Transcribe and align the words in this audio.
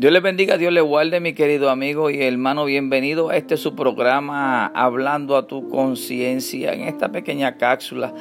Dios 0.00 0.14
les 0.14 0.22
bendiga, 0.22 0.56
Dios 0.56 0.72
les 0.72 0.82
guarde, 0.82 1.20
mi 1.20 1.34
querido 1.34 1.68
amigo 1.68 2.08
y 2.08 2.22
hermano. 2.22 2.64
Bienvenido 2.64 3.28
a 3.28 3.36
este 3.36 3.58
su 3.58 3.76
programa 3.76 4.68
Hablando 4.68 5.36
a 5.36 5.46
tu 5.46 5.68
conciencia 5.68 6.72
en 6.72 6.88
esta 6.88 7.12
pequeña 7.12 7.58
cápsula. 7.58 8.14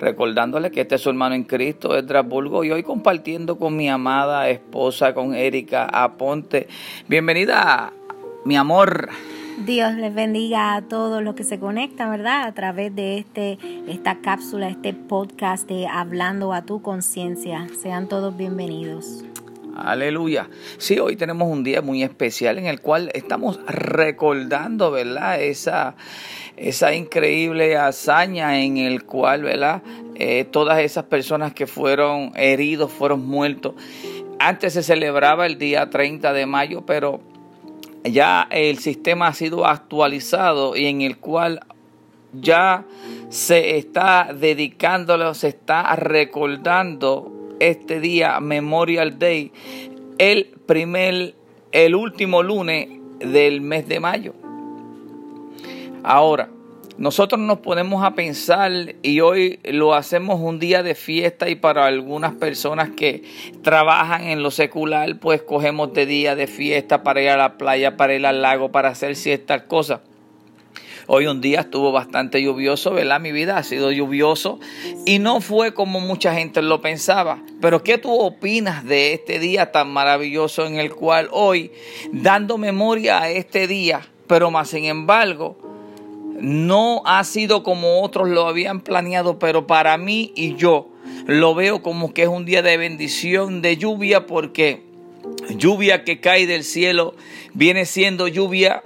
Recordándole 0.00 0.72
que 0.72 0.80
este 0.80 0.96
es 0.96 1.00
su 1.00 1.10
hermano 1.10 1.36
en 1.36 1.44
Cristo, 1.44 1.96
Estrasburgo, 1.96 2.64
y 2.64 2.72
hoy 2.72 2.82
compartiendo 2.82 3.56
con 3.56 3.76
mi 3.76 3.88
amada 3.88 4.48
esposa, 4.48 5.14
con 5.14 5.32
Erika 5.32 5.84
Aponte. 5.84 6.66
Bienvenida, 7.06 7.92
mi 8.44 8.56
amor. 8.56 9.08
Dios 9.64 9.94
les 9.94 10.12
bendiga 10.12 10.74
a 10.74 10.82
todos 10.82 11.22
los 11.22 11.36
que 11.36 11.44
se 11.44 11.60
conectan, 11.60 12.10
¿verdad? 12.10 12.48
A 12.48 12.52
través 12.52 12.96
de 12.96 13.18
este, 13.18 13.60
esta 13.86 14.18
cápsula, 14.22 14.68
este 14.68 14.92
podcast 14.92 15.68
de 15.68 15.86
Hablando 15.86 16.52
a 16.52 16.62
tu 16.62 16.82
conciencia. 16.82 17.68
Sean 17.80 18.08
todos 18.08 18.36
bienvenidos. 18.36 19.24
Aleluya. 19.76 20.50
Sí, 20.76 20.98
hoy 20.98 21.16
tenemos 21.16 21.48
un 21.48 21.64
día 21.64 21.80
muy 21.80 22.02
especial 22.02 22.58
en 22.58 22.66
el 22.66 22.80
cual 22.80 23.10
estamos 23.14 23.58
recordando, 23.66 24.90
¿verdad? 24.90 25.40
Esa, 25.40 25.96
esa 26.56 26.94
increíble 26.94 27.76
hazaña 27.76 28.60
en 28.60 28.76
el 28.76 29.04
cual, 29.04 29.42
¿verdad? 29.42 29.82
Eh, 30.14 30.44
todas 30.44 30.80
esas 30.80 31.04
personas 31.04 31.54
que 31.54 31.66
fueron 31.66 32.32
heridos, 32.36 32.92
fueron 32.92 33.26
muertos. 33.26 33.74
Antes 34.38 34.74
se 34.74 34.82
celebraba 34.82 35.46
el 35.46 35.58
día 35.58 35.88
30 35.88 36.32
de 36.34 36.46
mayo, 36.46 36.84
pero 36.84 37.20
ya 38.04 38.48
el 38.50 38.78
sistema 38.78 39.28
ha 39.28 39.32
sido 39.32 39.66
actualizado 39.66 40.76
y 40.76 40.86
en 40.86 41.00
el 41.00 41.16
cual 41.16 41.60
ya 42.32 42.84
se 43.30 43.78
está 43.78 44.34
dedicándolo, 44.34 45.32
se 45.34 45.48
está 45.48 45.94
recordando 45.96 47.41
este 47.60 48.00
día 48.00 48.40
Memorial 48.40 49.18
Day, 49.18 49.52
el 50.18 50.46
primer, 50.66 51.34
el 51.72 51.94
último 51.94 52.42
lunes 52.42 52.88
del 53.18 53.60
mes 53.60 53.88
de 53.88 54.00
mayo. 54.00 54.34
Ahora, 56.02 56.48
nosotros 56.98 57.40
nos 57.40 57.58
ponemos 57.58 58.04
a 58.04 58.14
pensar 58.14 58.70
y 59.02 59.20
hoy 59.20 59.60
lo 59.64 59.94
hacemos 59.94 60.40
un 60.40 60.58
día 60.58 60.82
de 60.82 60.94
fiesta 60.94 61.48
y 61.48 61.54
para 61.54 61.86
algunas 61.86 62.34
personas 62.34 62.90
que 62.90 63.22
trabajan 63.62 64.24
en 64.24 64.42
lo 64.42 64.50
secular, 64.50 65.18
pues 65.18 65.42
cogemos 65.42 65.94
de 65.94 66.06
día 66.06 66.36
de 66.36 66.46
fiesta 66.46 67.02
para 67.02 67.22
ir 67.22 67.30
a 67.30 67.36
la 67.36 67.56
playa, 67.56 67.96
para 67.96 68.14
ir 68.14 68.26
al 68.26 68.42
lago, 68.42 68.70
para 68.72 68.90
hacer 68.90 69.16
ciertas 69.16 69.62
cosas. 69.62 70.00
Hoy 71.08 71.26
un 71.26 71.40
día 71.40 71.60
estuvo 71.60 71.90
bastante 71.90 72.40
lluvioso, 72.40 72.92
¿verdad? 72.92 73.20
Mi 73.20 73.32
vida 73.32 73.56
ha 73.56 73.62
sido 73.64 73.90
lluvioso 73.90 74.60
y 75.04 75.18
no 75.18 75.40
fue 75.40 75.74
como 75.74 75.98
mucha 76.00 76.34
gente 76.34 76.62
lo 76.62 76.80
pensaba. 76.80 77.42
Pero 77.60 77.82
¿qué 77.82 77.98
tú 77.98 78.12
opinas 78.12 78.84
de 78.84 79.12
este 79.12 79.40
día 79.40 79.72
tan 79.72 79.90
maravilloso 79.90 80.64
en 80.64 80.78
el 80.78 80.94
cual 80.94 81.28
hoy, 81.32 81.72
dando 82.12 82.56
memoria 82.56 83.20
a 83.20 83.30
este 83.30 83.66
día, 83.66 84.02
pero 84.28 84.52
más 84.52 84.68
sin 84.68 84.84
embargo, 84.84 85.58
no 86.38 87.02
ha 87.04 87.22
sido 87.24 87.64
como 87.64 88.02
otros 88.02 88.28
lo 88.28 88.46
habían 88.46 88.80
planeado, 88.80 89.38
pero 89.38 89.66
para 89.66 89.96
mí 89.98 90.32
y 90.36 90.54
yo 90.54 90.88
lo 91.26 91.54
veo 91.54 91.82
como 91.82 92.14
que 92.14 92.22
es 92.22 92.28
un 92.28 92.44
día 92.44 92.62
de 92.62 92.76
bendición, 92.76 93.60
de 93.60 93.76
lluvia, 93.76 94.26
porque 94.26 94.82
lluvia 95.50 96.04
que 96.04 96.20
cae 96.20 96.46
del 96.46 96.62
cielo 96.62 97.14
viene 97.54 97.86
siendo 97.86 98.28
lluvia 98.28 98.82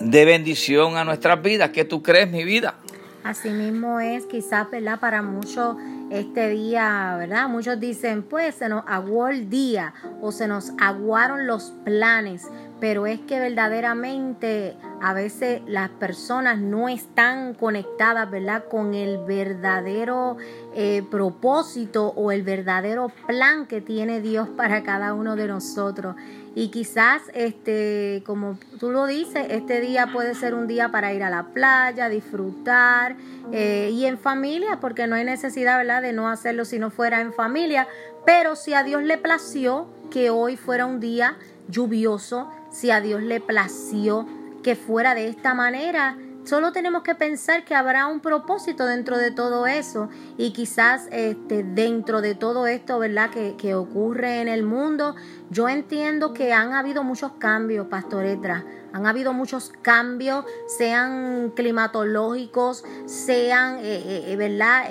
de 0.00 0.24
bendición 0.24 0.96
a 0.96 1.04
nuestras 1.04 1.42
vidas. 1.42 1.70
¿Qué 1.70 1.84
tú 1.84 2.02
crees, 2.02 2.30
mi 2.30 2.44
vida? 2.44 2.74
Así 3.24 3.50
mismo 3.50 4.00
es, 4.00 4.26
quizás, 4.26 4.68
¿verdad? 4.70 4.98
Para 4.98 5.22
muchos 5.22 5.76
este 6.10 6.50
día, 6.50 7.14
¿verdad? 7.18 7.48
Muchos 7.48 7.78
dicen, 7.78 8.22
pues 8.22 8.56
se 8.56 8.68
nos 8.68 8.84
aguó 8.86 9.28
el 9.28 9.48
día 9.48 9.94
o 10.20 10.32
se 10.32 10.48
nos 10.48 10.72
aguaron 10.80 11.46
los 11.46 11.72
planes, 11.84 12.48
pero 12.82 13.06
es 13.06 13.20
que 13.20 13.38
verdaderamente 13.38 14.74
a 15.00 15.14
veces 15.14 15.62
las 15.68 15.88
personas 15.88 16.58
no 16.58 16.88
están 16.88 17.54
conectadas, 17.54 18.28
¿verdad? 18.28 18.64
Con 18.68 18.94
el 18.94 19.18
verdadero 19.18 20.36
eh, 20.74 21.04
propósito 21.08 22.08
o 22.16 22.32
el 22.32 22.42
verdadero 22.42 23.12
plan 23.28 23.68
que 23.68 23.80
tiene 23.80 24.20
Dios 24.20 24.48
para 24.48 24.82
cada 24.82 25.14
uno 25.14 25.36
de 25.36 25.46
nosotros. 25.46 26.16
Y 26.56 26.70
quizás, 26.70 27.22
este, 27.34 28.24
como 28.26 28.58
tú 28.80 28.90
lo 28.90 29.06
dices, 29.06 29.46
este 29.50 29.80
día 29.80 30.08
puede 30.12 30.34
ser 30.34 30.52
un 30.52 30.66
día 30.66 30.88
para 30.88 31.12
ir 31.12 31.22
a 31.22 31.30
la 31.30 31.44
playa, 31.54 32.08
disfrutar 32.08 33.14
eh, 33.52 33.90
y 33.92 34.06
en 34.06 34.18
familia, 34.18 34.80
porque 34.80 35.06
no 35.06 35.14
hay 35.14 35.24
necesidad, 35.24 35.78
¿verdad?, 35.78 36.02
de 36.02 36.12
no 36.12 36.28
hacerlo 36.28 36.64
si 36.64 36.80
no 36.80 36.90
fuera 36.90 37.20
en 37.20 37.32
familia. 37.32 37.86
Pero 38.26 38.56
si 38.56 38.74
a 38.74 38.82
Dios 38.82 39.04
le 39.04 39.18
plació 39.18 39.86
que 40.10 40.30
hoy 40.30 40.56
fuera 40.56 40.84
un 40.84 40.98
día 40.98 41.38
lluvioso, 41.68 42.48
si 42.70 42.90
a 42.90 43.00
Dios 43.00 43.22
le 43.22 43.40
plació 43.40 44.26
que 44.62 44.76
fuera 44.76 45.14
de 45.14 45.28
esta 45.28 45.54
manera, 45.54 46.16
Solo 46.44 46.72
tenemos 46.72 47.02
que 47.04 47.14
pensar 47.14 47.64
que 47.64 47.76
habrá 47.76 48.08
un 48.08 48.18
propósito 48.18 48.84
dentro 48.84 49.16
de 49.16 49.30
todo 49.30 49.68
eso 49.68 50.08
y 50.36 50.52
quizás 50.52 51.06
este, 51.12 51.62
dentro 51.62 52.20
de 52.20 52.34
todo 52.34 52.66
esto, 52.66 52.98
¿verdad? 52.98 53.30
Que, 53.30 53.54
que 53.56 53.76
ocurre 53.76 54.40
en 54.40 54.48
el 54.48 54.64
mundo, 54.64 55.14
yo 55.50 55.68
entiendo 55.68 56.34
que 56.34 56.52
han 56.52 56.72
habido 56.72 57.04
muchos 57.04 57.32
cambios, 57.38 57.86
Pastoretra. 57.86 58.64
Han 58.92 59.06
habido 59.06 59.32
muchos 59.32 59.72
cambios, 59.82 60.44
sean 60.66 61.52
climatológicos, 61.54 62.84
sean, 63.06 63.78
eh, 63.78 64.02
eh, 64.04 64.24
eh, 64.26 64.36
¿verdad? 64.36 64.84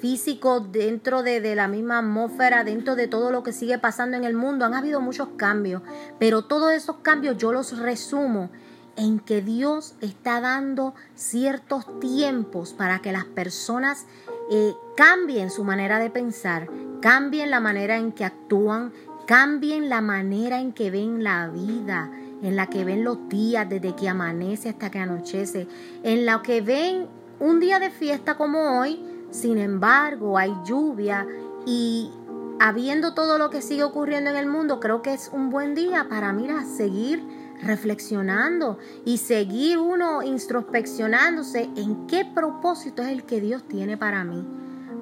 físicos 0.00 0.70
dentro 0.72 1.22
de, 1.22 1.40
de 1.40 1.54
la 1.54 1.68
misma 1.68 2.00
atmósfera, 2.00 2.64
dentro 2.64 2.96
de 2.96 3.06
todo 3.08 3.30
lo 3.30 3.42
que 3.42 3.52
sigue 3.52 3.78
pasando 3.78 4.16
en 4.16 4.24
el 4.24 4.34
mundo. 4.34 4.64
Han 4.64 4.74
habido 4.74 5.00
muchos 5.00 5.28
cambios, 5.36 5.82
pero 6.18 6.42
todos 6.42 6.72
esos 6.72 6.96
cambios 6.96 7.38
yo 7.38 7.52
los 7.52 7.78
resumo 7.78 8.50
en 8.96 9.20
que 9.20 9.42
Dios 9.42 9.94
está 10.00 10.40
dando 10.40 10.94
ciertos 11.14 12.00
tiempos 12.00 12.72
para 12.72 13.00
que 13.00 13.12
las 13.12 13.24
personas 13.24 14.06
eh, 14.50 14.74
cambien 14.96 15.50
su 15.50 15.64
manera 15.64 15.98
de 15.98 16.10
pensar, 16.10 16.68
cambien 17.00 17.50
la 17.50 17.60
manera 17.60 17.96
en 17.96 18.12
que 18.12 18.24
actúan, 18.24 18.92
cambien 19.26 19.88
la 19.88 20.00
manera 20.00 20.60
en 20.60 20.72
que 20.72 20.90
ven 20.90 21.22
la 21.22 21.48
vida, 21.48 22.10
en 22.42 22.56
la 22.56 22.68
que 22.68 22.84
ven 22.84 23.04
los 23.04 23.28
días 23.28 23.68
desde 23.68 23.94
que 23.94 24.08
amanece 24.08 24.68
hasta 24.68 24.90
que 24.90 24.98
anochece, 24.98 25.68
en 26.02 26.26
la 26.26 26.42
que 26.42 26.60
ven 26.60 27.06
un 27.40 27.60
día 27.60 27.78
de 27.78 27.90
fiesta 27.90 28.36
como 28.36 28.78
hoy, 28.78 29.00
sin 29.30 29.58
embargo 29.58 30.38
hay 30.38 30.54
lluvia 30.64 31.26
y 31.66 32.10
habiendo 32.58 33.14
todo 33.14 33.38
lo 33.38 33.50
que 33.50 33.62
sigue 33.62 33.84
ocurriendo 33.84 34.30
en 34.30 34.36
el 34.36 34.46
mundo, 34.46 34.80
creo 34.80 35.02
que 35.02 35.12
es 35.12 35.30
un 35.32 35.50
buen 35.50 35.74
día 35.74 36.06
para, 36.08 36.32
mira, 36.32 36.64
seguir 36.64 37.22
reflexionando 37.62 38.78
y 39.04 39.18
seguir 39.18 39.78
uno 39.78 40.22
introspeccionándose 40.22 41.70
en 41.76 42.06
qué 42.06 42.24
propósito 42.24 43.02
es 43.02 43.08
el 43.08 43.24
que 43.24 43.40
Dios 43.40 43.66
tiene 43.66 43.96
para 43.96 44.24
mí. 44.24 44.44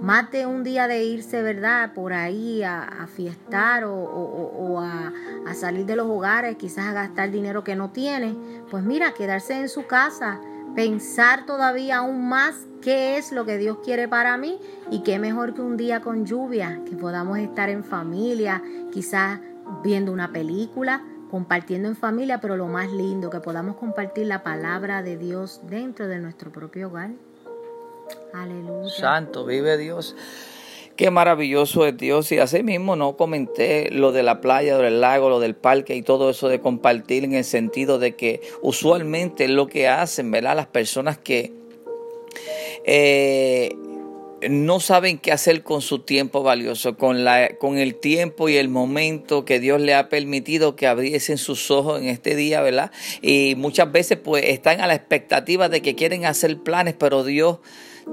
Más 0.01 0.31
de 0.31 0.45
un 0.45 0.65
día 0.65 0.87
de 0.87 1.05
irse, 1.05 1.41
¿verdad? 1.41 1.95
Por 1.95 2.13
ahí 2.13 2.63
a, 2.63 3.09
fiestar 3.15 3.85
o, 3.85 4.81
a, 4.81 5.13
a, 5.47 5.55
salir 5.55 5.87
de 5.87 5.97
los 5.97 6.07
hogares, 6.07 6.57
quizás 6.57 6.87
a 6.87 6.93
gastar 6.93 7.31
dinero 7.31 7.65
que 7.65 7.75
no 7.75 7.91
tiene. 7.91 8.37
Pues 8.71 8.85
mira, 8.85 9.15
quedarse 9.15 9.55
en 9.55 9.69
su 9.71 9.87
casa, 9.87 10.41
pensar 10.75 11.47
todavía 11.47 11.99
aún 11.99 12.29
más 12.29 12.67
qué 12.83 13.17
es 13.17 13.33
lo 13.33 13.47
que 13.47 13.57
Dios 13.57 13.79
quiere 13.83 14.07
para 14.07 14.37
mí 14.37 14.59
y 14.91 15.03
qué 15.03 15.19
mejor 15.19 15.55
que 15.55 15.63
un 15.63 15.79
día 15.79 16.03
con 16.03 16.27
lluvia, 16.27 16.83
que 16.85 16.97
podamos 16.97 17.39
estar 17.39 17.71
en 17.71 17.83
familia, 17.83 18.63
quizás 18.93 19.41
viendo 19.83 20.13
una 20.13 20.33
película, 20.33 21.03
compartiendo 21.35 21.89
en 21.89 21.97
familia, 21.97 22.41
pero 22.41 22.57
lo 22.57 22.69
más 22.69 22.93
lindo, 22.93 23.29
que 23.29 23.41
podamos 23.41 23.75
compartir 23.75 24.25
la 24.25 24.45
palabra 24.45 25.03
de 25.03 25.19
Dios 25.19 25.63
dentro 25.69 26.07
de 26.07 26.21
nuestro 26.21 26.53
propio 26.53 26.87
hogar. 26.87 27.11
Aleluya. 28.33 28.89
Santo, 28.89 29.45
vive 29.45 29.77
Dios. 29.77 30.15
Qué 30.95 31.11
maravilloso 31.11 31.87
es 31.87 31.97
Dios. 31.97 32.31
Y 32.31 32.39
así 32.39 32.63
mismo 32.63 32.95
no 32.95 33.17
comenté 33.17 33.91
lo 33.91 34.13
de 34.13 34.23
la 34.23 34.41
playa, 34.41 34.77
lo 34.77 34.85
del 34.85 35.01
lago, 35.01 35.29
lo 35.29 35.41
del 35.41 35.57
parque 35.57 35.97
y 35.97 36.03
todo 36.03 36.31
eso 36.31 36.49
de 36.49 36.61
compartir 36.61 37.25
en 37.25 37.35
el 37.35 37.43
sentido 37.43 37.99
de 37.99 38.15
que 38.15 38.41
usualmente 38.63 39.49
lo 39.49 39.67
que 39.67 39.89
hacen, 39.89 40.31
¿verdad? 40.31 40.55
Las 40.55 40.69
personas 40.69 41.19
que 41.19 41.53
eh, 42.85 43.77
no 44.49 44.81
saben 44.81 45.19
qué 45.19 45.33
hacer 45.33 45.63
con 45.63 45.81
su 45.81 46.01
tiempo 46.01 46.43
valioso, 46.43 46.97
con, 46.97 47.25
la, 47.25 47.57
con 47.57 47.79
el 47.79 47.95
tiempo 47.97 48.49
y 48.49 48.57
el 48.57 48.69
momento 48.69 49.45
que 49.45 49.61
Dios 49.61 49.81
le 49.81 49.95
ha 49.95 50.09
permitido 50.09 50.77
que 50.77 50.87
abriesen 50.87 51.39
sus 51.39 51.71
ojos 51.71 52.01
en 52.01 52.09
este 52.09 52.37
día, 52.37 52.61
¿verdad? 52.61 52.91
Y 53.23 53.55
muchas 53.57 53.91
veces 53.93 54.19
pues 54.19 54.45
están 54.47 54.81
a 54.81 54.87
la 54.87 54.95
expectativa 54.95 55.69
de 55.69 55.83
que 55.83 55.95
quieren 55.95 56.27
hacer 56.27 56.59
planes, 56.59 56.95
pero 56.99 57.25
Dios 57.25 57.59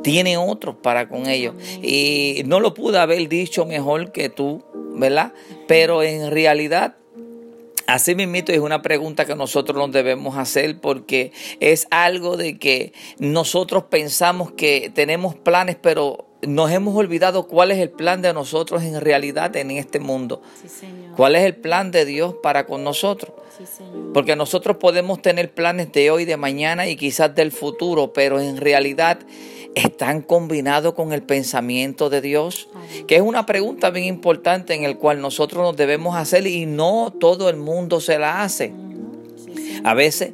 tiene 0.04 0.38
otros 0.38 0.75
para 0.81 1.10
con 1.10 1.28
ellos. 1.28 1.56
Y 1.81 2.44
no 2.45 2.60
lo 2.60 2.74
pude 2.74 3.00
haber 3.00 3.27
dicho 3.27 3.66
mejor 3.66 4.12
que 4.12 4.30
tú, 4.30 4.63
¿verdad? 4.95 5.34
Pero 5.68 6.04
en 6.04 6.31
realidad 6.31 6.95
Así 7.92 8.16
mismo 8.16 8.38
es 8.48 8.60
una 8.60 8.82
pregunta 8.82 9.26
que 9.26 9.36
nosotros 9.36 9.78
nos 9.78 9.92
debemos 9.92 10.38
hacer 10.38 10.80
porque 10.80 11.34
es 11.60 11.88
algo 11.92 12.38
de 12.38 12.58
que 12.58 12.94
nosotros 13.20 13.84
pensamos 13.90 14.50
que 14.54 14.90
tenemos 14.96 15.36
planes, 15.36 15.76
pero 15.82 16.30
nos 16.42 16.72
hemos 16.72 16.96
olvidado 16.96 17.48
cuál 17.48 17.70
es 17.70 17.80
el 17.80 17.90
plan 17.90 18.22
de 18.22 18.34
nosotros 18.34 18.84
en 18.84 19.02
realidad 19.02 19.54
en 19.58 19.72
este 19.72 20.00
mundo. 20.00 20.42
¿Cuál 21.18 21.36
es 21.36 21.44
el 21.44 21.58
plan 21.58 21.92
de 21.92 22.06
Dios 22.06 22.36
para 22.42 22.66
con 22.66 22.86
nosotros? 22.86 23.34
Porque 24.14 24.38
nosotros 24.38 24.78
podemos 24.78 25.22
tener 25.22 25.54
planes 25.54 25.92
de 25.92 26.12
hoy, 26.12 26.24
de 26.24 26.38
mañana 26.38 26.88
y 26.88 26.96
quizás 26.96 27.36
del 27.36 27.52
futuro, 27.52 28.14
pero 28.14 28.40
en 28.40 28.56
realidad 28.56 29.20
están 29.76 30.22
combinados 30.22 30.94
con 30.94 31.14
el 31.14 31.24
pensamiento 31.24 32.10
de 32.10 32.22
Dios? 32.22 32.70
Que 33.08 33.16
es 33.16 33.22
una 33.22 33.46
pregunta 33.46 33.90
bien 33.90 34.06
importante 34.06 34.74
en 34.74 34.84
el 34.84 34.98
cual 34.98 35.22
nosotros 35.22 35.64
nos 35.64 35.78
debemos 35.78 36.16
hacer 36.16 36.48
y 36.48 36.66
no 36.66 37.14
todo 37.20 37.50
el 37.50 37.58
mundo 37.58 38.02
se 38.02 38.20
la 38.20 38.44
hace. 38.44 38.74
A 39.84 39.94
veces 39.94 40.34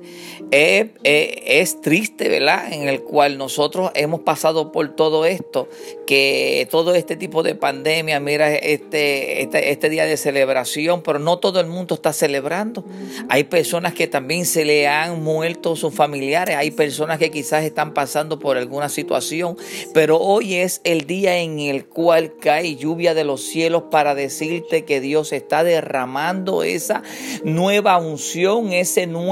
es, 0.51 1.81
triste, 1.81 2.30
¿verdad? 2.30 2.72
En 2.72 2.88
el 2.88 3.01
cual 3.01 3.38
nosotros 3.38 3.92
hemos 3.95 4.22
pasado 4.22 4.72
por 4.72 4.95
todo 4.95 5.25
esto, 5.25 5.68
que 6.06 6.68
todo 6.72 6.95
este 6.95 7.16
tipo 7.16 7.44
de 7.44 7.56
pandemia, 7.56 8.19
mira 8.19 8.54
este, 8.56 9.42
este, 9.42 9.72
este, 9.72 9.89
día 9.89 10.06
de 10.06 10.18
celebración, 10.18 11.01
pero 11.04 11.19
no 11.19 11.39
todo 11.39 11.60
el 11.60 11.68
mundo 11.68 11.95
está 11.95 12.13
celebrando. 12.13 12.86
Hay 13.30 13.45
personas 13.45 13.94
que 13.94 14.07
también 14.07 14.45
se 14.45 14.66
le 14.66 14.88
han 14.88 15.22
muerto 15.24 15.75
sus 15.75 15.94
familiares, 15.94 16.56
hay 16.56 16.72
personas 16.72 17.19
que 17.19 17.31
quizás 17.31 17.63
están 17.63 17.94
pasando 17.94 18.39
por 18.39 18.57
alguna 18.57 18.89
situación, 18.89 19.57
pero 19.94 20.19
hoy 20.19 20.56
es 20.56 20.81
el 20.84 21.06
día 21.06 21.38
en 21.38 21.60
el 21.60 21.86
cual 21.86 22.36
cae 22.39 22.75
lluvia 22.75 23.13
de 23.13 23.24
los 23.24 23.44
cielos 23.44 23.84
para 23.92 24.16
decirte 24.16 24.86
que 24.86 25.01
Dios 25.01 25.34
está 25.34 25.63
derramando 25.63 26.63
esa 26.63 27.04
nueva 27.44 27.98
unción, 27.98 28.72
ese 28.72 29.07
nuevo 29.07 29.26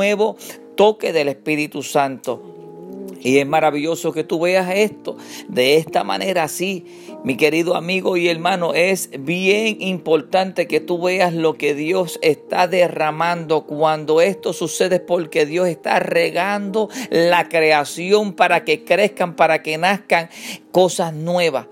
toque 0.75 1.13
del 1.13 1.29
Espíritu 1.29 1.83
Santo. 1.83 2.55
Y 3.21 3.39
es 3.39 3.47
maravilloso 3.47 4.11
que 4.11 4.23
tú 4.23 4.39
veas 4.39 4.69
esto 4.75 5.17
de 5.47 5.77
esta 5.77 6.03
manera 6.03 6.43
así. 6.43 6.85
Mi 7.23 7.37
querido 7.37 7.75
amigo 7.75 8.17
y 8.17 8.27
hermano, 8.27 8.75
es 8.75 9.09
bien 9.17 9.81
importante 9.81 10.67
que 10.67 10.79
tú 10.79 11.01
veas 11.01 11.33
lo 11.33 11.55
que 11.55 11.73
Dios 11.73 12.19
está 12.21 12.67
derramando 12.67 13.65
cuando 13.65 14.21
esto 14.21 14.53
sucede 14.53 14.99
porque 14.99 15.47
Dios 15.47 15.67
está 15.67 15.99
regando 15.99 16.87
la 17.09 17.49
creación 17.49 18.33
para 18.33 18.63
que 18.63 18.83
crezcan, 18.83 19.35
para 19.35 19.63
que 19.63 19.79
nazcan 19.79 20.29
cosas 20.71 21.11
nuevas. 21.11 21.65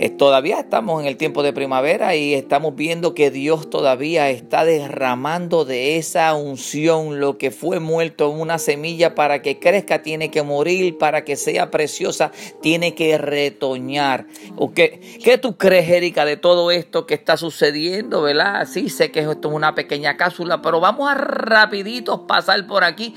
Eh, 0.00 0.10
todavía 0.10 0.60
estamos 0.60 1.00
en 1.00 1.08
el 1.08 1.16
tiempo 1.16 1.42
de 1.42 1.52
primavera 1.52 2.14
y 2.14 2.32
estamos 2.32 2.76
viendo 2.76 3.14
que 3.14 3.32
Dios 3.32 3.68
todavía 3.68 4.30
está 4.30 4.64
derramando 4.64 5.64
de 5.64 5.96
esa 5.96 6.32
unción 6.34 7.18
lo 7.18 7.36
que 7.36 7.50
fue 7.50 7.80
muerto 7.80 8.30
en 8.30 8.38
una 8.40 8.58
semilla 8.58 9.16
para 9.16 9.42
que 9.42 9.58
crezca 9.58 10.00
tiene 10.02 10.30
que 10.30 10.44
morir, 10.44 10.98
para 10.98 11.24
que 11.24 11.34
sea 11.34 11.72
preciosa 11.72 12.30
tiene 12.62 12.94
que 12.94 13.18
retoñar. 13.18 14.26
¿Qué, 14.72 15.18
¿Qué 15.24 15.36
tú 15.36 15.56
crees, 15.56 15.88
Erika, 15.88 16.24
de 16.24 16.36
todo 16.36 16.70
esto 16.70 17.04
que 17.04 17.14
está 17.14 17.36
sucediendo? 17.36 18.22
¿Verdad? 18.22 18.68
Sí, 18.70 18.90
sé 18.90 19.10
que 19.10 19.18
esto 19.18 19.48
es 19.48 19.54
una 19.54 19.74
pequeña 19.74 20.16
cápsula, 20.16 20.62
pero 20.62 20.78
vamos 20.78 21.10
a 21.10 21.14
rapidito 21.16 22.24
pasar 22.24 22.64
por 22.68 22.84
aquí 22.84 23.16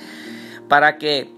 para 0.67 0.97
que 0.97 1.29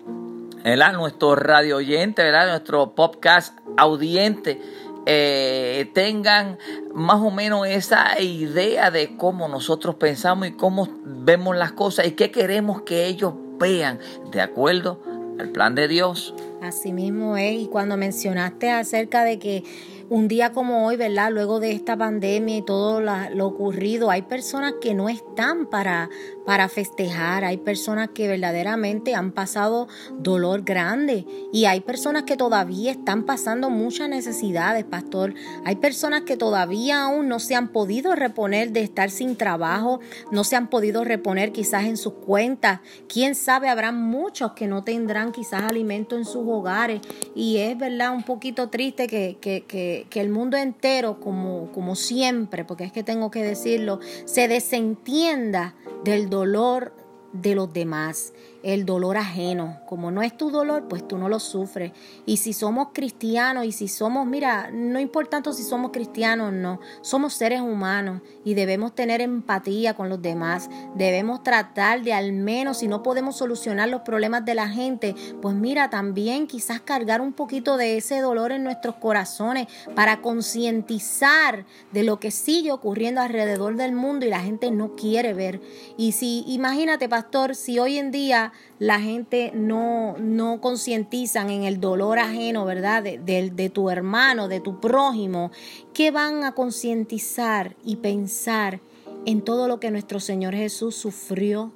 ¿verdad? 0.63 0.94
nuestro 0.94 1.36
radio 1.36 1.78
oyente, 1.78 2.24
¿verdad? 2.24 2.48
nuestro 2.48 2.96
podcast 2.96 3.57
audiente, 3.78 4.62
eh, 5.06 5.90
tengan 5.94 6.58
más 6.94 7.22
o 7.22 7.32
menos 7.32 7.68
esa 7.68 8.20
idea 8.22 8.92
de 8.92 9.18
cómo 9.18 9.48
nosotros 9.48 9.96
pensamos 9.96 10.48
y 10.48 10.52
cómo 10.54 10.88
vemos 11.04 11.56
las 11.58 11.74
cosas 11.74 12.08
y 12.08 12.12
qué 12.12 12.32
queremos 12.32 12.84
que 12.84 13.06
ellos 13.08 13.34
vean 13.60 14.00
de 14.32 14.42
acuerdo 14.42 15.02
al 15.40 15.50
plan 15.50 15.76
de 15.76 15.88
Dios. 15.88 16.34
Así 16.62 16.94
mismo 16.94 17.36
es, 17.36 17.60
y 17.60 17.68
cuando 17.68 17.98
mencionaste 17.98 18.72
acerca 18.72 19.26
de 19.26 19.40
que 19.40 19.64
un 20.13 20.27
día 20.27 20.51
como 20.51 20.86
hoy, 20.86 20.95
¿verdad? 20.95 21.31
Luego 21.31 21.60
de 21.60 21.71
esta 21.71 21.98
pandemia 21.98 22.57
y 22.57 22.62
todo 22.62 23.01
lo 23.01 23.48
ocurrido, 23.48 24.12
hay 24.12 24.21
personas 24.21 24.75
que 24.80 24.94
no 24.94 25.10
están 25.10 25.65
para, 25.65 26.07
para 26.45 26.69
festejar, 26.69 27.44
hay 27.44 27.57
personas 27.57 28.10
que 28.13 28.27
verdaderamente 28.27 29.15
han 29.15 29.31
pasado 29.31 29.88
dolor 30.19 30.62
grande 30.62 31.25
y 31.51 31.65
hay 31.65 31.81
personas 31.81 32.24
que 32.24 32.38
todavía 32.38 32.92
están 32.92 33.24
pasando 33.24 33.71
muchas 33.71 34.07
necesidades, 34.07 34.83
pastor. 34.83 35.33
Hay 35.65 35.77
personas 35.77 36.21
que 36.21 36.38
todavía 36.38 37.06
aún 37.06 37.27
no 37.27 37.39
se 37.39 37.56
han 37.56 37.69
podido 37.69 38.13
reponer 38.13 38.71
de 38.71 38.81
estar 38.81 39.10
sin 39.10 39.36
trabajo, 39.36 40.00
no 40.31 40.44
se 40.44 40.56
han 40.56 40.69
podido 40.69 41.04
reponer 41.04 41.51
quizás 41.51 41.86
en 41.86 41.98
sus 41.98 42.13
cuentas. 42.13 42.81
Quién 43.07 43.33
sabe, 43.33 43.68
habrá 43.68 43.92
muchos 43.92 44.51
que 44.51 44.68
no 44.68 44.83
tendrán 44.83 45.31
quizás 45.31 45.63
alimento 45.63 46.18
en 46.18 46.25
sus 46.25 46.44
hogares 46.48 47.01
y 47.33 47.57
es 47.57 47.75
verdad 47.75 48.13
un 48.13 48.21
poquito 48.21 48.69
triste 48.69 49.07
que, 49.07 49.38
que, 49.42 49.63
que, 49.68 50.03
que 50.10 50.22
el 50.22 50.30
mundo 50.30 50.58
entero, 50.58 51.20
como, 51.20 51.72
como 51.72 51.96
siempre, 51.96 52.66
porque 52.66 52.84
es 52.86 52.92
que 52.92 53.04
tengo 53.04 53.32
que 53.32 53.44
decirlo, 53.44 54.00
se 54.26 54.48
desentienda 54.48 55.76
del 56.04 56.30
dolor 56.30 56.94
de 57.34 57.56
los 57.56 57.74
demás 57.74 58.34
el 58.63 58.86
dolor 58.86 59.18
ajeno. 59.18 59.81
Como 59.86 60.10
no 60.10 60.24
es 60.24 60.36
tu 60.36 60.50
dolor, 60.50 60.88
pues 60.88 61.07
tú 61.07 61.18
no 61.18 61.30
lo 61.30 61.39
sufres. 61.39 61.92
Y 62.25 62.38
si 62.38 62.54
somos 62.54 62.88
cristianos 62.94 63.65
y 63.65 63.71
si 63.71 63.88
somos, 63.88 64.25
mira, 64.25 64.71
no 64.71 65.00
importa 65.00 65.33
tanto 65.33 65.51
si 65.51 65.63
somos 65.63 65.89
cristianos 65.92 66.50
o 66.50 66.51
no, 66.51 66.80
somos 67.01 67.33
seres 67.33 67.60
humanos 67.60 68.21
y 68.45 68.54
debemos 68.54 68.94
tener 68.94 69.19
empatía 69.19 69.95
con 69.95 70.10
los 70.10 70.21
demás. 70.21 70.69
Debemos 70.95 71.42
tratar 71.42 72.04
de 72.04 72.13
al 72.13 72.33
menos, 72.33 72.77
si 72.77 72.88
no 72.88 73.01
podemos 73.01 73.36
solucionar 73.36 73.89
los 73.89 74.01
problemas 74.01 74.45
de 74.45 74.54
la 74.54 74.69
gente, 74.69 75.15
pues 75.42 75.56
mira, 75.56 75.89
también 75.89 76.45
quizás 76.45 76.81
cargar 76.81 77.19
un 77.19 77.33
poquito 77.33 77.77
de 77.77 77.98
ese 77.98 78.19
dolor 78.21 78.51
en 78.51 78.63
nuestros 78.63 78.95
corazones 78.95 79.68
para 79.95 80.21
concientizar 80.21 81.65
de 81.92 82.04
lo 82.04 82.19
que 82.19 82.31
sigue 82.31 82.71
ocurriendo 82.71 83.21
alrededor 83.21 83.75
del 83.75 83.94
mundo 83.94 84.25
y 84.25 84.30
la 84.30 84.42
gente 84.42 84.69
no 84.69 84.95
quiere 84.95 85.33
ver. 85.33 85.62
Y 85.98 86.12
si, 86.13 86.44
imagínate, 86.48 87.10
pastor, 87.10 87.56
si 87.56 87.80
hoy 87.80 87.98
en 87.98 88.12
día 88.12 88.53
la 88.80 89.00
gente 89.00 89.52
no, 89.54 90.18
no 90.18 90.60
concientizan 90.60 91.50
en 91.50 91.64
el 91.64 91.80
dolor 91.80 92.20
ajeno, 92.20 92.66
¿verdad? 92.66 93.04
De, 93.04 93.18
de, 93.18 93.70
tu 93.70 93.90
hermano, 93.90 94.48
de 94.48 94.60
tu 94.60 94.80
prójimo, 94.80 95.52
que 95.94 96.12
van 96.12 96.44
a 96.44 96.54
concientizar 96.54 97.76
y 97.84 97.98
pensar 97.98 98.82
en 99.26 99.42
todo 99.42 99.68
lo 99.68 99.80
que 99.80 99.92
nuestro 99.92 100.20
Señor 100.20 100.54
Jesús 100.54 100.96
sufrió 100.96 101.72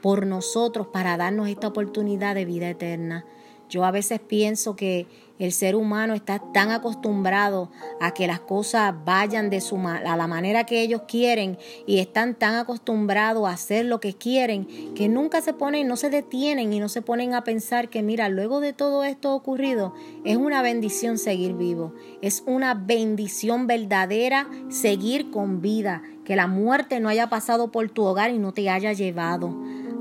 por 0.00 0.26
nosotros 0.26 0.86
para 0.88 1.16
darnos 1.16 1.48
esta 1.48 1.68
oportunidad 1.68 2.34
de 2.34 2.44
vida 2.44 2.68
eterna. 2.68 3.24
Yo 3.68 3.84
a 3.84 3.90
veces 3.90 4.20
pienso 4.20 4.76
que 4.76 5.06
el 5.38 5.52
ser 5.52 5.74
humano 5.74 6.14
está 6.14 6.38
tan 6.52 6.70
acostumbrado 6.70 7.70
a 8.00 8.14
que 8.14 8.28
las 8.28 8.38
cosas 8.38 8.94
vayan 9.04 9.50
de 9.50 9.60
su 9.60 9.76
a 9.84 10.16
la 10.16 10.26
manera 10.28 10.64
que 10.64 10.80
ellos 10.80 11.02
quieren 11.08 11.58
y 11.86 11.98
están 11.98 12.36
tan 12.36 12.54
acostumbrados 12.54 13.48
a 13.48 13.52
hacer 13.52 13.84
lo 13.84 13.98
que 13.98 14.14
quieren 14.14 14.94
que 14.94 15.08
nunca 15.08 15.40
se 15.40 15.52
ponen, 15.52 15.88
no 15.88 15.96
se 15.96 16.08
detienen 16.08 16.72
y 16.72 16.78
no 16.78 16.88
se 16.88 17.02
ponen 17.02 17.34
a 17.34 17.42
pensar 17.42 17.88
que 17.88 18.02
mira, 18.02 18.28
luego 18.28 18.60
de 18.60 18.72
todo 18.72 19.02
esto 19.02 19.34
ocurrido, 19.34 19.92
es 20.24 20.36
una 20.36 20.62
bendición 20.62 21.18
seguir 21.18 21.54
vivo, 21.54 21.92
es 22.22 22.44
una 22.46 22.74
bendición 22.74 23.66
verdadera 23.66 24.48
seguir 24.68 25.32
con 25.32 25.60
vida, 25.60 26.02
que 26.24 26.36
la 26.36 26.46
muerte 26.46 27.00
no 27.00 27.08
haya 27.08 27.28
pasado 27.28 27.72
por 27.72 27.90
tu 27.90 28.04
hogar 28.04 28.30
y 28.30 28.38
no 28.38 28.52
te 28.52 28.70
haya 28.70 28.92
llevado. 28.92 29.52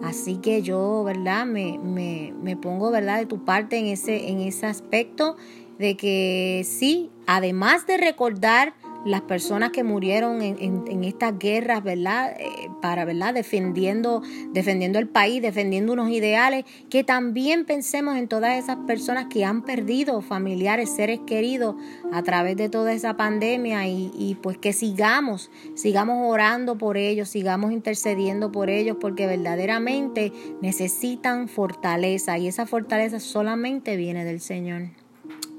Así 0.03 0.35
que 0.37 0.61
yo, 0.61 1.03
¿verdad? 1.03 1.45
Me, 1.45 1.79
me, 1.79 2.33
me, 2.41 2.57
pongo, 2.57 2.91
¿verdad? 2.91 3.19
De 3.19 3.25
tu 3.25 3.45
parte 3.45 3.77
en 3.77 3.87
ese, 3.87 4.29
en 4.29 4.41
ese 4.41 4.65
aspecto 4.65 5.37
de 5.79 5.95
que 5.95 6.65
sí, 6.65 7.09
además 7.25 7.87
de 7.87 7.97
recordar 7.97 8.73
las 9.05 9.21
personas 9.21 9.71
que 9.71 9.83
murieron 9.83 10.41
en, 10.41 10.57
en, 10.59 11.03
estas 11.03 11.37
guerras, 11.37 11.83
¿verdad? 11.83 12.35
Eh, 12.39 12.69
para, 12.81 13.05
¿verdad? 13.05 13.33
Defendiendo, 13.33 14.21
defendiendo 14.51 14.99
el 14.99 15.07
país, 15.07 15.41
defendiendo 15.41 15.93
unos 15.93 16.09
ideales, 16.09 16.65
que 16.89 17.03
también 17.03 17.65
pensemos 17.65 18.17
en 18.17 18.27
todas 18.27 18.57
esas 18.57 18.77
personas 18.87 19.27
que 19.29 19.43
han 19.45 19.63
perdido 19.63 20.21
familiares, 20.21 20.89
seres 20.95 21.19
queridos 21.25 21.75
a 22.11 22.23
través 22.23 22.55
de 22.55 22.69
toda 22.69 22.93
esa 22.93 23.17
pandemia 23.17 23.87
y, 23.87 24.11
y 24.17 24.35
pues 24.35 24.57
que 24.57 24.73
sigamos, 24.73 25.51
sigamos 25.75 26.31
orando 26.31 26.77
por 26.77 26.97
ellos, 26.97 27.29
sigamos 27.29 27.71
intercediendo 27.71 28.51
por 28.51 28.69
ellos, 28.69 28.97
porque 28.99 29.27
verdaderamente 29.27 30.31
necesitan 30.61 31.47
fortaleza 31.47 32.37
y 32.37 32.47
esa 32.47 32.65
fortaleza 32.65 33.19
solamente 33.19 33.97
viene 33.97 34.23
del 34.25 34.39
Señor. 34.39 35.02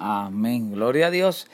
Amén, 0.01 0.73
gloria 0.73 1.07
a 1.07 1.11
Dios. 1.11 1.47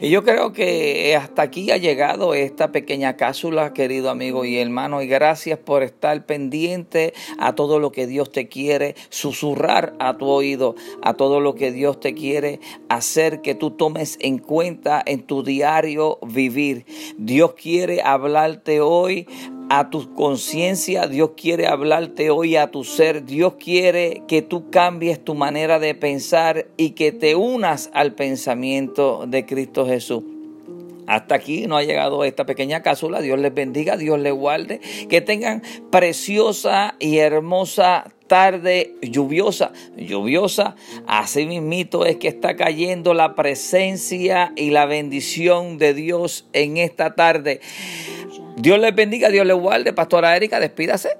Y 0.00 0.10
yo 0.10 0.22
creo 0.22 0.52
que 0.52 1.16
hasta 1.16 1.42
aquí 1.42 1.70
ha 1.70 1.78
llegado 1.78 2.34
esta 2.34 2.70
pequeña 2.70 3.16
cápsula, 3.16 3.72
querido 3.72 4.10
amigo 4.10 4.44
y 4.44 4.58
hermano, 4.58 5.00
y 5.00 5.06
gracias 5.06 5.58
por 5.58 5.82
estar 5.82 6.26
pendiente 6.26 7.14
a 7.38 7.54
todo 7.54 7.78
lo 7.78 7.92
que 7.92 8.06
Dios 8.06 8.30
te 8.30 8.48
quiere 8.48 8.94
susurrar 9.08 9.94
a 9.98 10.18
tu 10.18 10.26
oído, 10.26 10.74
a 11.02 11.14
todo 11.14 11.40
lo 11.40 11.54
que 11.54 11.72
Dios 11.72 11.98
te 11.98 12.14
quiere 12.14 12.60
hacer 12.88 13.40
que 13.40 13.54
tú 13.54 13.70
tomes 13.70 14.18
en 14.20 14.38
cuenta 14.38 15.02
en 15.04 15.22
tu 15.22 15.42
diario 15.42 16.18
vivir. 16.22 16.84
Dios 17.16 17.54
quiere 17.54 18.02
hablarte 18.02 18.80
hoy 18.80 19.26
a 19.68 19.90
tu 19.90 20.14
conciencia, 20.14 21.06
Dios 21.06 21.30
quiere 21.36 21.66
hablarte 21.66 22.30
hoy 22.30 22.56
a 22.56 22.70
tu 22.70 22.84
ser, 22.84 23.24
Dios 23.24 23.54
quiere 23.54 24.22
que 24.28 24.42
tú 24.42 24.70
cambies 24.70 25.24
tu 25.24 25.34
manera 25.34 25.78
de 25.78 25.94
pensar 25.94 26.66
y 26.76 26.90
que 26.90 27.12
te 27.12 27.34
unas 27.34 27.90
al 27.92 28.14
pensamiento 28.14 29.24
de 29.26 29.44
Cristo 29.44 29.86
Jesús. 29.86 30.22
Hasta 31.06 31.36
aquí 31.36 31.66
no 31.66 31.76
ha 31.76 31.84
llegado 31.84 32.24
esta 32.24 32.46
pequeña 32.46 32.82
cápsula. 32.82 33.20
Dios 33.20 33.38
les 33.38 33.54
bendiga, 33.54 33.96
Dios 33.96 34.18
les 34.18 34.32
guarde. 34.32 34.80
Que 35.08 35.20
tengan 35.20 35.62
preciosa 35.90 36.96
y 36.98 37.18
hermosa 37.18 38.12
tarde 38.26 38.96
lluviosa, 39.02 39.72
lluviosa, 39.96 40.74
así 41.06 41.46
mismito 41.46 42.04
es 42.06 42.16
que 42.16 42.26
está 42.26 42.56
cayendo 42.56 43.14
la 43.14 43.36
presencia 43.36 44.52
y 44.56 44.70
la 44.70 44.86
bendición 44.86 45.78
de 45.78 45.94
Dios 45.94 46.46
en 46.52 46.76
esta 46.76 47.14
tarde. 47.14 47.60
Dios 48.56 48.78
les 48.78 48.94
bendiga, 48.94 49.28
Dios 49.28 49.46
les 49.46 49.56
guarde. 49.56 49.92
Pastora 49.92 50.36
Erika, 50.36 50.58
despídase. 50.58 51.10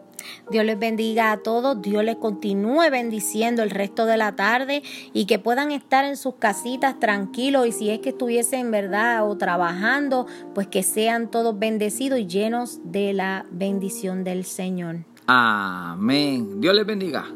Dios 0.51 0.65
les 0.65 0.79
bendiga 0.79 1.33
a 1.33 1.39
todos, 1.39 1.81
Dios 1.83 2.05
les 2.05 2.17
continúe 2.17 2.91
bendiciendo 2.91 3.63
el 3.63 3.71
resto 3.71 4.07
de 4.07 4.17
la 4.17 4.37
tarde 4.37 4.83
y 5.13 5.27
que 5.27 5.39
puedan 5.39 5.71
estar 5.73 6.05
en 6.05 6.17
sus 6.17 6.37
casitas 6.37 6.99
tranquilos 6.99 7.67
y 7.67 7.73
si 7.73 7.91
es 7.91 7.99
que 8.01 8.11
estuviesen 8.11 8.61
en 8.61 8.71
verdad 8.71 9.29
o 9.29 9.37
trabajando, 9.37 10.27
pues 10.55 10.67
que 10.69 10.83
sean 10.83 11.31
todos 11.31 11.59
bendecidos 11.59 12.19
y 12.19 12.27
llenos 12.27 12.81
de 12.85 13.13
la 13.13 13.47
bendición 13.51 14.25
del 14.25 14.45
Señor. 14.45 15.05
Amén. 15.27 16.61
Dios 16.61 16.75
les 16.75 16.87
bendiga. 16.87 17.27